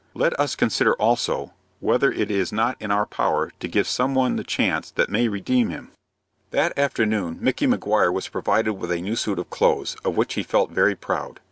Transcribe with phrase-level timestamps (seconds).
[0.15, 4.35] Let us consider also whether it is not in our power to give some one
[4.35, 5.91] the chance that may redeem him.
[6.49, 10.41] That afternoon Micky Maguire was provided with a new suit of clothes, of which he
[10.41, 11.39] felt very proud.